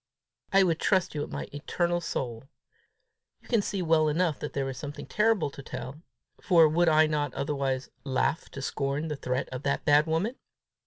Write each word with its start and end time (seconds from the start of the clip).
I 0.51 0.63
would 0.63 0.79
trust 0.79 1.13
you 1.13 1.21
with 1.21 1.29
my 1.31 1.47
eternal 1.53 2.01
soul. 2.01 2.45
You 3.39 3.47
can 3.47 3.61
see 3.61 3.83
well 3.83 4.07
enough 4.07 4.39
there 4.39 4.67
is 4.67 4.75
something 4.79 5.05
terrible 5.05 5.51
to 5.51 5.61
tell, 5.61 6.01
for 6.41 6.67
would 6.67 6.89
I 6.89 7.05
not 7.05 7.35
otherwise 7.35 7.91
laugh 8.03 8.49
to 8.53 8.63
scorn 8.63 9.09
the 9.09 9.15
threat 9.15 9.47
of 9.49 9.61
that 9.61 9.85
bad 9.85 10.07
woman? 10.07 10.37